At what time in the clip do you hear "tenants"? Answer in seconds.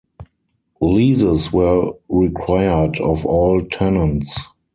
3.63-4.35